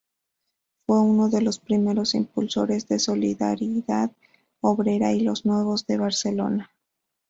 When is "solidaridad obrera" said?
2.97-5.11